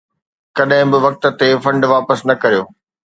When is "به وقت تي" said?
0.91-1.49